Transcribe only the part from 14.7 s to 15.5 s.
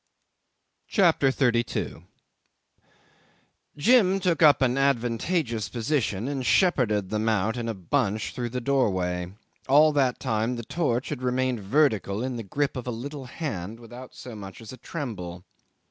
a tremble.